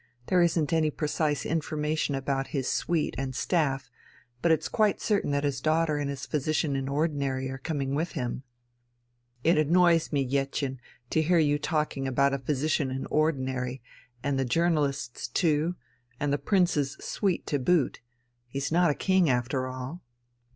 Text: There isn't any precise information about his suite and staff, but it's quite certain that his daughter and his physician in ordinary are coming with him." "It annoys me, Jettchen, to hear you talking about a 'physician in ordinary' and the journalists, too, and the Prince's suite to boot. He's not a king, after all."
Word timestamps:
There 0.29 0.41
isn't 0.41 0.73
any 0.73 0.89
precise 0.89 1.45
information 1.45 2.15
about 2.15 2.47
his 2.57 2.67
suite 2.67 3.13
and 3.19 3.35
staff, 3.35 3.91
but 4.41 4.51
it's 4.51 4.67
quite 4.67 4.99
certain 4.99 5.29
that 5.29 5.43
his 5.43 5.61
daughter 5.61 5.97
and 5.97 6.09
his 6.09 6.25
physician 6.25 6.75
in 6.75 6.89
ordinary 6.89 7.51
are 7.51 7.59
coming 7.59 7.93
with 7.93 8.13
him." 8.13 8.41
"It 9.43 9.59
annoys 9.59 10.11
me, 10.11 10.25
Jettchen, 10.27 10.79
to 11.11 11.21
hear 11.21 11.37
you 11.37 11.59
talking 11.59 12.07
about 12.07 12.33
a 12.33 12.39
'physician 12.39 12.89
in 12.89 13.05
ordinary' 13.11 13.83
and 14.23 14.39
the 14.39 14.43
journalists, 14.43 15.27
too, 15.27 15.75
and 16.19 16.33
the 16.33 16.39
Prince's 16.39 16.93
suite 16.99 17.45
to 17.45 17.59
boot. 17.59 18.01
He's 18.47 18.71
not 18.71 18.89
a 18.89 18.95
king, 18.95 19.29
after 19.29 19.67
all." 19.67 20.01